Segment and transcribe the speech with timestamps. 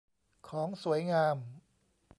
[0.47, 1.35] ของสวยงาม